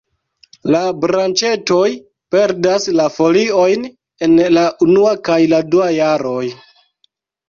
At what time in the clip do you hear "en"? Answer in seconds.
4.29-4.33